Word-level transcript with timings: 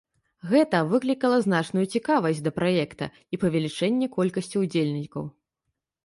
Гэта 0.51 0.77
выклікала 0.91 1.35
значную 1.47 1.83
цікавасць 1.97 2.41
да 2.47 2.51
праекта, 2.59 3.05
і 3.37 3.39
павелічэнне 3.43 4.07
колькасці 4.15 4.57
ўдзельнікаў. 4.63 5.23